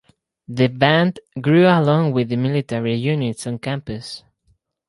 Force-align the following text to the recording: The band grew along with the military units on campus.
The 0.47 0.65
band 0.67 1.19
grew 1.39 1.67
along 1.67 2.13
with 2.13 2.29
the 2.29 2.35
military 2.35 2.95
units 2.95 3.45
on 3.45 3.59
campus. 3.59 4.23